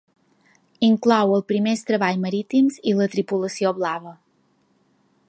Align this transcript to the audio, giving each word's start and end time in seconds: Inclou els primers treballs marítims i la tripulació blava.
Inclou 0.87 1.33
els 1.35 1.45
primers 1.51 1.85
treballs 1.91 2.21
marítims 2.25 2.81
i 2.93 2.97
la 3.03 3.09
tripulació 3.17 3.75
blava. 3.83 4.19